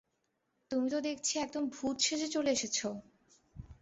তুমি 0.71 0.87
তো 0.89 0.99
দেখছি 1.01 1.33
একদম 1.39 1.63
ভুত 1.69 1.95
সেজে 1.99 2.27
চলে 2.27 2.49
এসেছ। 2.51 2.77